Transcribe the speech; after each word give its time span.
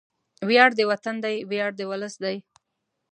وياړ 0.47 0.69
د 0.75 0.81
وطن 0.91 1.15
دی، 1.25 1.35
ویاړ 1.49 1.71
د 1.79 1.81
ولس 1.91 2.15
دی 2.23 2.37